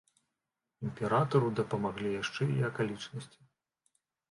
Імператару 0.87 1.47
дапамаглі 1.61 2.15
яшчэ 2.21 2.43
і 2.57 2.67
акалічнасці. 2.73 3.39